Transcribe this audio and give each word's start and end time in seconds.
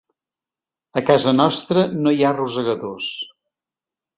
A 1.01 1.03
casa 1.09 1.33
nostra 1.41 1.83
no 2.07 2.15
hi 2.17 2.25
ha 2.31 2.35
rosegadors. 2.41 3.15